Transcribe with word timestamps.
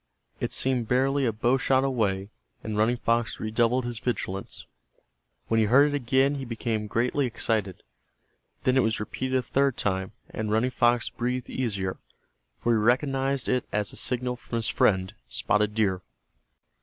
It 0.39 0.51
seemed 0.51 0.87
barely 0.87 1.27
a 1.27 1.31
bow 1.31 1.59
shot 1.59 1.83
away, 1.83 2.31
and 2.63 2.75
Running 2.75 2.97
Fox 2.97 3.39
redoubled 3.39 3.85
his 3.85 3.99
vigilance. 3.99 4.65
When 5.47 5.59
he 5.59 5.67
heard 5.67 5.89
it 5.93 5.95
again 5.95 6.33
he 6.41 6.43
became 6.43 6.87
greatly 6.87 7.27
excited. 7.27 7.83
Then 8.63 8.77
it 8.77 8.81
was 8.81 8.99
repeated 8.99 9.35
a 9.37 9.43
third 9.43 9.77
time, 9.77 10.13
and 10.31 10.49
Running 10.49 10.71
Fox 10.71 11.09
breathed 11.09 11.51
easier, 11.51 11.99
for 12.57 12.73
he 12.73 12.79
recognized 12.79 13.47
it 13.47 13.67
as 13.71 13.93
a 13.93 13.95
signal 13.95 14.37
from 14.37 14.55
his 14.55 14.69
friend, 14.69 15.13
Spotted 15.29 15.75
Deer. 15.75 16.01